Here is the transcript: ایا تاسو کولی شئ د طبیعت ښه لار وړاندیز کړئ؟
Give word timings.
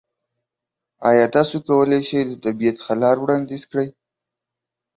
ایا 1.09 1.25
تاسو 1.35 1.55
کولی 1.67 1.99
شئ 2.07 2.21
د 2.27 2.33
طبیعت 2.45 2.77
ښه 2.85 2.93
لار 3.01 3.17
وړاندیز 3.19 3.63
کړئ؟ 3.71 3.87